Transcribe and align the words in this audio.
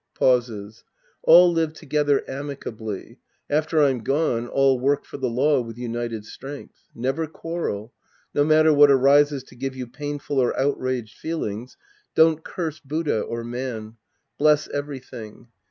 {Pauses.) 0.15 0.83
All 1.21 1.51
live 1.53 1.73
together 1.73 2.23
amicably. 2.27 3.19
After 3.51 3.83
I'm 3.83 3.99
gone, 3.99 4.47
all 4.47 4.79
work 4.79 5.05
for 5.05 5.17
the 5.17 5.29
law 5.29 5.61
with 5.61 5.77
united 5.77 6.25
strength. 6.25 6.89
Never 6.95 7.27
quarrel. 7.27 7.93
No 8.33 8.43
matter 8.43 8.73
what 8.73 8.89
arises 8.89 9.43
to 9.43 9.55
give 9.55 9.75
you 9.75 9.85
painful 9.85 10.39
or 10.39 10.59
outraged 10.59 11.19
feelings, 11.19 11.77
don't 12.15 12.43
curse 12.43 12.79
Buddha 12.79 13.21
or 13.21 13.43
man. 13.43 13.97
Bless 14.39 14.67
everytliing. 14.69 15.49